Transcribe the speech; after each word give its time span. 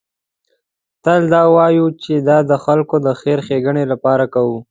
تل 1.03 1.21
دا 1.33 1.43
وایو 1.55 1.87
چې 2.03 2.13
دا 2.29 2.37
د 2.49 2.51
خلکو 2.65 2.95
د 3.05 3.07
خیر 3.19 3.39
ښېګڼې 3.45 3.83
لپاره 3.91 4.25
کوو. 4.33 4.57